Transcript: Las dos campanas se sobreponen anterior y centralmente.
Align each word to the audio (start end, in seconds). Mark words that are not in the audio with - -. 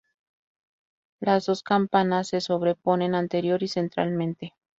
Las 1.19 1.45
dos 1.45 1.61
campanas 1.61 2.29
se 2.29 2.41
sobreponen 2.41 3.13
anterior 3.13 3.61
y 3.61 3.67
centralmente. 3.67 4.55